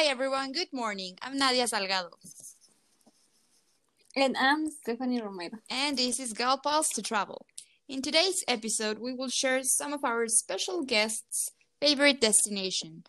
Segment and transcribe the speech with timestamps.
[0.00, 1.18] Hi everyone, good morning.
[1.20, 2.08] I'm Nadia Salgado.
[4.16, 5.58] And I'm Stephanie Romero.
[5.68, 7.44] And this is Gal Pals to Travel.
[7.86, 11.50] In today's episode, we will share some of our special guests'
[11.82, 13.04] favorite destination,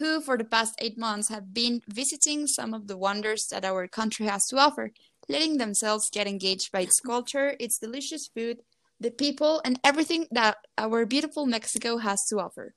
[0.00, 3.86] who for the past eight months have been visiting some of the wonders that our
[3.86, 4.90] country has to offer,
[5.28, 8.58] letting themselves get engaged by its culture, its delicious food,
[8.98, 12.74] the people, and everything that our beautiful Mexico has to offer.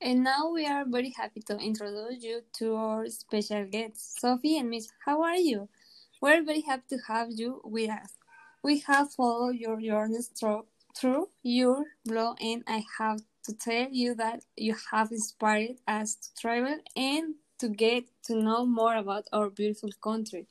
[0.00, 4.70] And now we are very happy to introduce you to our special guests, Sophie and
[4.70, 4.88] Miss.
[5.04, 5.68] How are you?
[6.22, 8.14] We're very happy to have you with us.
[8.62, 10.18] We have followed your journey
[10.96, 16.28] through your blog, and I have to tell you that you have inspired us to
[16.40, 20.46] travel and to get to know more about our beautiful country.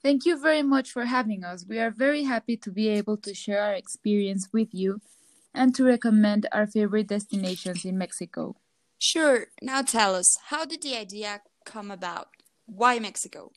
[0.00, 1.66] Thank you very much for having us.
[1.68, 5.00] We are very happy to be able to share our experience with you
[5.56, 8.56] and to recommend our favorite destinations in Mexico.
[8.98, 9.46] Sure.
[9.62, 12.28] Now tell us, how did the idea come about?
[12.66, 13.52] Why Mexico?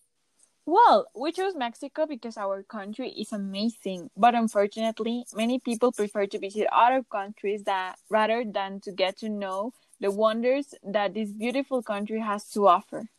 [0.65, 6.39] Well, we chose Mexico because our country is amazing, but unfortunately, many people prefer to
[6.39, 11.81] visit other countries that rather than to get to know the wonders that this beautiful
[11.81, 13.09] country has to offer.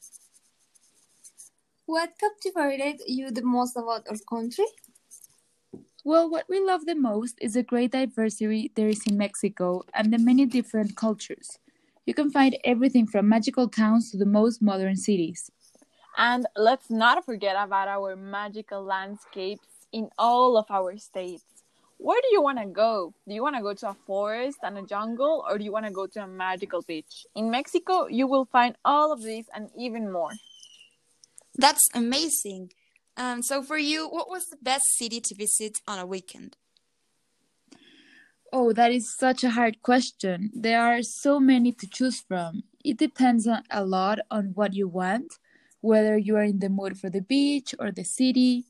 [1.86, 4.66] What captivated you the most about our country?
[6.04, 10.12] Well, what we love the most is the great diversity there is in Mexico and
[10.12, 11.58] the many different cultures.
[12.06, 15.50] You can find everything from magical towns to the most modern cities.
[16.16, 21.44] And let's not forget about our magical landscapes in all of our states.
[21.98, 23.12] Where do you want to go?
[23.28, 25.84] Do you want to go to a forest and a jungle, or do you want
[25.84, 27.26] to go to a magical beach?
[27.34, 30.32] In Mexico, you will find all of these and even more.
[31.56, 32.72] That's amazing.
[33.20, 36.56] Um, so, for you, what was the best city to visit on a weekend?
[38.50, 40.50] Oh, that is such a hard question.
[40.54, 42.64] There are so many to choose from.
[42.82, 45.38] It depends on, a lot on what you want
[45.80, 48.64] whether you are in the mood for the beach or the city.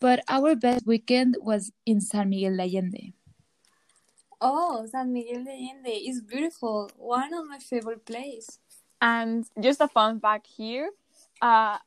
[0.00, 3.12] But our best weekend was in San Miguel de Allende.
[4.40, 6.90] Oh, San Miguel de Allende is beautiful.
[6.96, 8.58] One of my favorite places.
[9.00, 10.90] And just a fun fact here,
[11.40, 11.78] uh,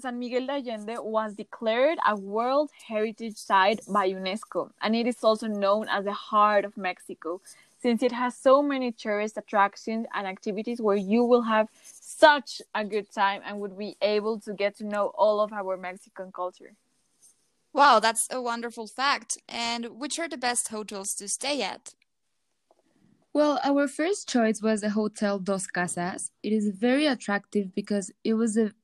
[0.00, 5.22] San Miguel de Allende was declared a World Heritage Site by UNESCO, and it is
[5.22, 7.40] also known as the heart of Mexico,
[7.80, 12.84] since it has so many tourist attractions and activities where you will have such a
[12.84, 16.72] good time and would be able to get to know all of our Mexican culture.
[17.74, 19.38] Wow, that's a wonderful fact.
[19.48, 21.94] And which are the best hotels to stay at?
[23.34, 26.32] Well, our first choice was the Hotel Dos Casas.
[26.42, 28.74] It is very attractive because it was the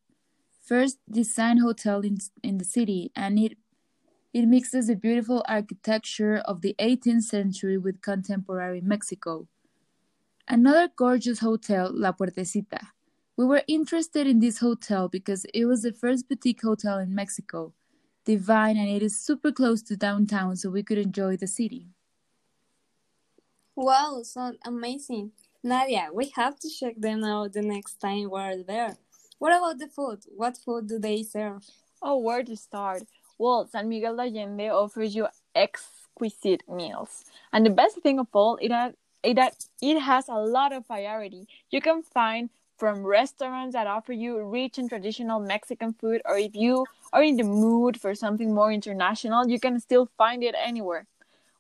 [0.69, 3.56] first design hotel in, in the city and it
[4.34, 9.49] it mixes the beautiful architecture of the 18th century with contemporary Mexico.
[10.47, 12.79] Another gorgeous hotel, La Puertecita,
[13.39, 17.73] we were interested in this hotel because it was the first boutique hotel in Mexico,
[18.27, 21.87] divine, and it is super close to downtown, so we could enjoy the city.
[23.75, 25.33] Wow, so amazing.
[25.62, 28.97] Nadia, we have to check them out the next time we're there.
[29.38, 30.25] What about the food?
[30.37, 31.65] What food do they serve?
[32.03, 33.03] Oh, where to start?
[33.38, 37.25] Well, San Miguel de Allende offers you exquisite meals.
[37.53, 39.38] And the best thing of all, it has, it,
[39.81, 41.47] it has a lot of variety.
[41.71, 46.55] You can find from restaurants that offer you rich and traditional Mexican food, or if
[46.55, 51.06] you are in the mood for something more international, you can still find it anywhere.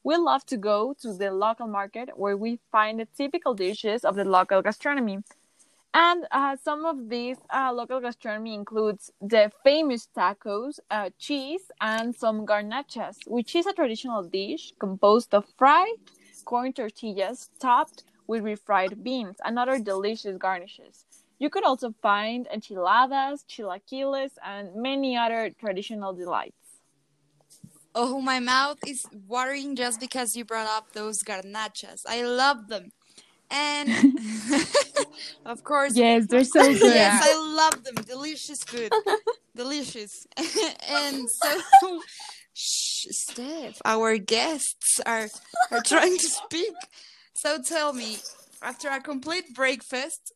[0.04, 4.14] We love to go to the local market where we find the typical dishes of
[4.14, 5.18] the local gastronomy.
[5.94, 12.14] And uh, some of these uh, local gastronomy includes the famous tacos, uh, cheese, and
[12.14, 15.96] some garnachas, which is a traditional dish composed of fried
[16.44, 21.04] corn tortillas topped with refried beans and other delicious garnishes.
[21.38, 26.54] You could also find enchiladas, chilaquiles, and many other traditional delights.
[27.94, 32.02] Oh, my mouth is watering just because you brought up those garnachas.
[32.06, 32.92] I love them.
[33.50, 33.88] And
[35.48, 36.94] of course, yes, they're so good.
[36.94, 37.96] yes, I love them.
[38.04, 38.92] Delicious food.
[39.56, 40.26] Delicious.
[40.88, 42.00] and so,
[42.52, 45.28] shh, Steph, our guests are,
[45.72, 46.76] are trying to speak.
[47.34, 48.18] So tell me,
[48.62, 50.32] after a complete breakfast,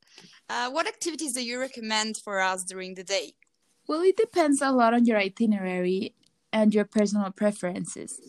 [0.49, 3.35] uh, what activities do you recommend for us during the day?
[3.87, 6.15] Well, it depends a lot on your itinerary
[6.53, 8.21] and your personal preferences.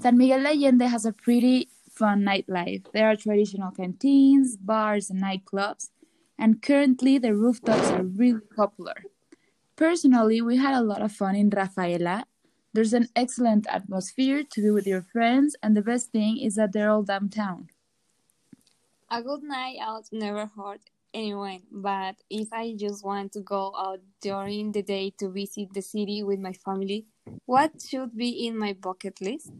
[0.00, 2.84] San Miguel de Allende has a pretty fun nightlife.
[2.92, 5.88] There are traditional canteens, bars, and nightclubs,
[6.38, 9.04] and currently the rooftops are really popular.
[9.76, 12.24] Personally, we had a lot of fun in Rafaela.
[12.72, 16.72] There's an excellent atmosphere to be with your friends, and the best thing is that
[16.72, 17.68] they're all downtown.
[19.10, 20.82] A good night out never hurt
[21.14, 25.80] anyone, but if I just want to go out during the day to visit the
[25.80, 27.06] city with my family,
[27.46, 29.50] what should be in my bucket list?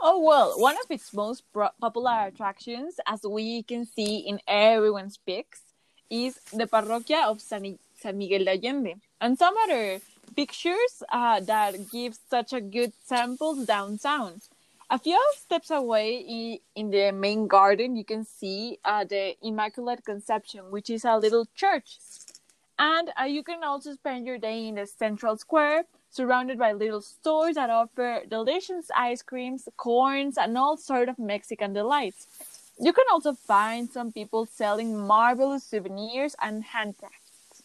[0.00, 1.44] Oh, well, one of its most
[1.80, 5.60] popular attractions, as we can see in everyone's pics,
[6.10, 8.94] is the Parroquia of San, San Miguel de Allende.
[9.20, 10.00] And some other
[10.34, 14.40] pictures uh, that give such a good sample downtown.
[14.88, 20.70] A few steps away in, the main garden, you can see uh, the Immaculate Conception,
[20.70, 21.98] which is a little church.
[22.78, 27.00] And uh, you can also spend your day in the central square, surrounded by little
[27.00, 32.28] stores that offer delicious ice creams, corns, and all sort of Mexican delights.
[32.78, 37.62] You can also find some people selling marvelous souvenirs and handcrafts.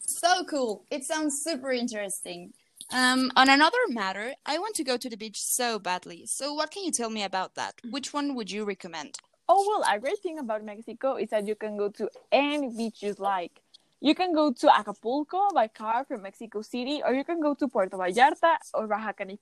[0.00, 0.84] So cool.
[0.90, 2.52] It sounds super interesting.
[2.92, 6.26] Um, on another matter, I want to go to the beach so badly.
[6.26, 7.74] So, what can you tell me about that?
[7.90, 9.18] Which one would you recommend?
[9.48, 13.02] Oh, well, a great thing about Mexico is that you can go to any beach
[13.02, 13.60] you like.
[14.00, 17.68] You can go to Acapulco by car from Mexico City, or you can go to
[17.68, 19.40] Puerto Vallarta or Baja, Calif-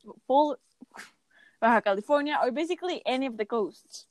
[1.60, 4.06] Baja California, or basically any of the coasts.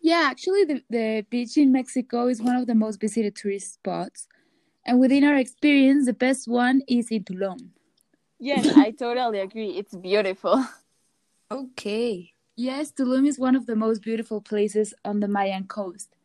[0.00, 4.28] Yeah, actually, the, the beach in Mexico is one of the most visited tourist spots.
[4.84, 7.70] And within our experience, the best one is in Tulum.
[8.38, 9.70] Yes, I totally agree.
[9.78, 10.64] It's beautiful.
[11.50, 12.32] Okay.
[12.56, 16.16] Yes, Tulum is one of the most beautiful places on the Mayan coast.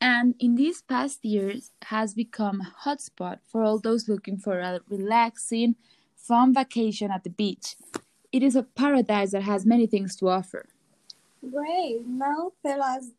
[0.00, 4.80] And in these past years has become a hotspot for all those looking for a
[4.88, 5.76] relaxing,
[6.16, 7.76] fun vacation at the beach.
[8.34, 10.66] It is a paradise that has many things to offer.
[11.48, 12.00] Great.
[12.04, 13.10] Now tell us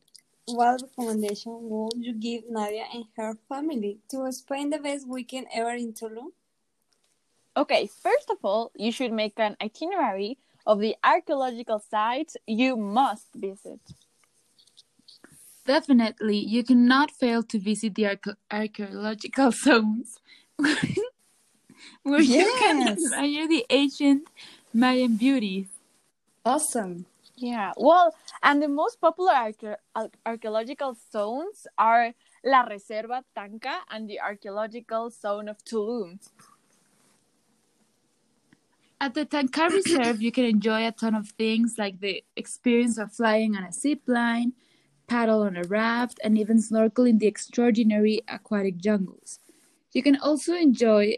[0.46, 5.72] what recommendation would you give Nadia and her family to spend the best weekend ever
[5.72, 6.34] in Tulum?
[7.56, 13.30] Okay, first of all, you should make an itinerary of the archaeological sites you must
[13.36, 13.80] visit.
[15.66, 20.20] Definitely, you cannot fail to visit the arche- archaeological zones
[22.04, 22.98] where you can Yes.
[23.06, 24.28] admire the ancient
[24.76, 25.70] Mayan Beauty.
[26.44, 27.06] Awesome.
[27.38, 28.14] Yeah, well,
[28.44, 29.78] and the most popular arche-
[30.26, 32.12] archaeological zones are
[32.44, 36.20] La Reserva Tankah and the archaeological zone of Tulum.
[39.00, 43.14] At the Tankah Reserve, you can enjoy a ton of things like the experience of
[43.14, 44.52] flying on a zip line,
[45.08, 49.40] paddle on a raft, and even snorkel in the extraordinary aquatic jungles.
[49.94, 51.16] You can also enjoy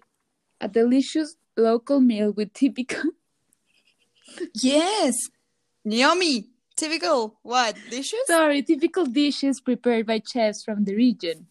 [0.62, 3.17] a delicious local meal with typical
[4.54, 5.30] Yes.
[5.84, 6.46] Yummy.
[6.76, 7.40] Typical.
[7.42, 7.76] What?
[7.90, 8.20] Dishes?
[8.28, 11.48] sorry, typical dishes prepared by chefs from the region.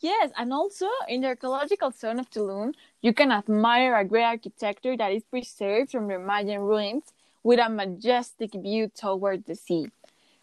[0.00, 4.96] Yes, and also in the archaeological zone of Tulum, you can admire a great architecture
[4.96, 7.04] that is preserved from the Mayan ruins
[7.44, 9.86] with a majestic view toward the sea.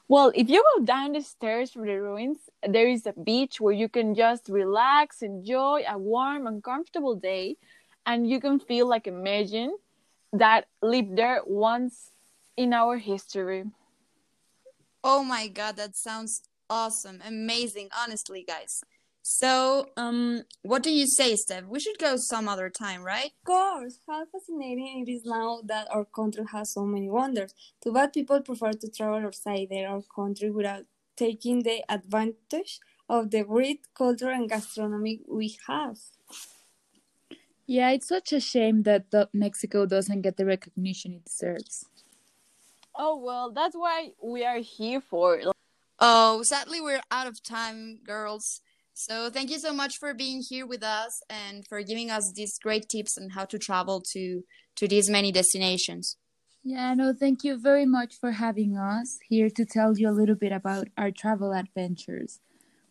[0.08, 3.74] Well, if you go down the stairs from the ruins, there is a beach where
[3.74, 7.58] you can just relax, enjoy a warm and comfortable day,
[8.06, 9.78] and you can feel like a imagine
[10.34, 12.12] that lived there once
[12.58, 13.66] in our history.
[15.04, 17.22] Oh my god, that sounds awesome.
[17.26, 18.82] Amazing, honestly, guys.
[19.22, 21.66] So, um, what do you say, Steph?
[21.66, 23.32] We should go some other time, right?
[23.42, 27.54] Of course, how fascinating it is now that our country has so many wonders.
[27.84, 33.30] Too bad people prefer to travel outside their own country without taking the advantage of
[33.32, 35.98] the great culture and gastronomy we have.
[37.70, 41.86] Yeah, it's such a shame that the- Mexico doesn't get the recognition it deserves.
[42.96, 45.40] Oh, well, that's why we are here for.
[46.00, 48.62] Oh, sadly, we're out of time, girls.
[48.96, 52.58] So, thank you so much for being here with us and for giving us these
[52.58, 54.44] great tips on how to travel to
[54.78, 56.18] to these many destinations.
[56.64, 60.40] Yeah, no, thank you very much for having us here to tell you a little
[60.44, 62.40] bit about our travel adventures.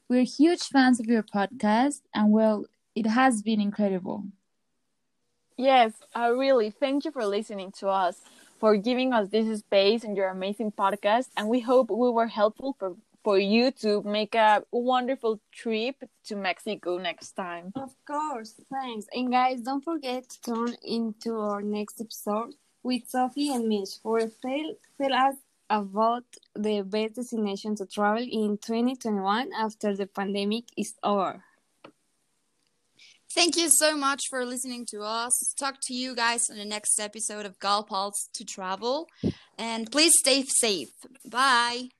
[0.08, 4.22] We're huge fans of your podcast, and well, it has been incredible.
[5.58, 6.70] Yes, uh, really.
[6.70, 8.22] Thank you for listening to us,
[8.60, 12.76] for giving us this space in your amazing podcast, and we hope we were helpful
[12.78, 17.72] for for you to make a wonderful trip to Mexico next time.
[17.74, 19.06] Of course, thanks.
[19.12, 24.30] And guys, don't forget to tune into our next episode with Sophie and who will
[24.40, 25.36] tell, tell us
[25.68, 26.24] about
[26.54, 31.44] the best destination to travel in 2021 after the pandemic is over.
[33.38, 35.54] Thank you so much for listening to us.
[35.56, 37.86] Talk to you guys on the next episode of Gal
[38.34, 39.06] to Travel.
[39.56, 40.88] And please stay safe.
[41.24, 41.90] Bye.